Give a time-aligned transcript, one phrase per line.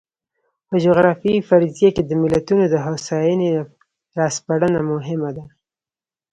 [0.67, 3.49] په جغرافیوي فرضیه کې د ملتونو د هوساینې
[4.17, 5.45] را سپړنه مهمه ده.